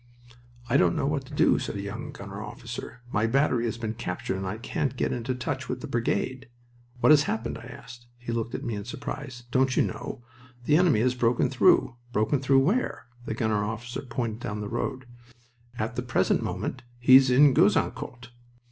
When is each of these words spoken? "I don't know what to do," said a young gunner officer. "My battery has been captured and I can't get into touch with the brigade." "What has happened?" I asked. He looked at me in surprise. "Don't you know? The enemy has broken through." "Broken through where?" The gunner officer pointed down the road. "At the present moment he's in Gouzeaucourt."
"I 0.67 0.77
don't 0.77 0.95
know 0.95 1.05
what 1.05 1.25
to 1.27 1.33
do," 1.35 1.59
said 1.59 1.75
a 1.75 1.81
young 1.81 2.09
gunner 2.11 2.41
officer. 2.41 3.01
"My 3.11 3.27
battery 3.27 3.65
has 3.65 3.77
been 3.77 3.93
captured 3.93 4.35
and 4.37 4.47
I 4.47 4.57
can't 4.57 4.97
get 4.97 5.11
into 5.11 5.35
touch 5.35 5.69
with 5.69 5.81
the 5.81 5.85
brigade." 5.87 6.49
"What 7.01 7.11
has 7.11 7.25
happened?" 7.29 7.59
I 7.59 7.65
asked. 7.65 8.07
He 8.17 8.31
looked 8.31 8.55
at 8.55 8.63
me 8.63 8.73
in 8.73 8.83
surprise. 8.83 9.43
"Don't 9.51 9.77
you 9.77 9.83
know? 9.83 10.23
The 10.65 10.75
enemy 10.75 11.01
has 11.01 11.13
broken 11.13 11.51
through." 11.51 11.97
"Broken 12.11 12.39
through 12.39 12.61
where?" 12.63 13.05
The 13.25 13.35
gunner 13.35 13.63
officer 13.63 14.01
pointed 14.01 14.39
down 14.39 14.59
the 14.59 14.67
road. 14.69 15.05
"At 15.77 15.95
the 15.95 16.01
present 16.01 16.41
moment 16.41 16.81
he's 16.97 17.29
in 17.29 17.53
Gouzeaucourt." 17.53 18.31